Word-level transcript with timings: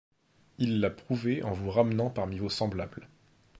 Il 0.57 0.79
l’a 0.79 0.89
prouvé 0.89 1.43
en 1.43 1.53
vous 1.53 1.69
ramenant 1.69 2.09
parmi 2.09 2.39
vos 2.39 2.49
semblables. 2.49 3.07